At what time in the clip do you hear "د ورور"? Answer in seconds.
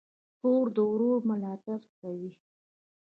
0.75-1.19